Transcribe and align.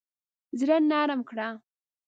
زړه 0.59 0.77
نرم 0.89 1.19
کړه. 1.29 1.47